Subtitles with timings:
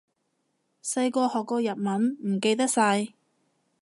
[0.83, 3.09] 細個學過日文，唔記得晒